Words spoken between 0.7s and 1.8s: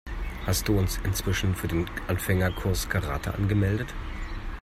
uns inzwischen für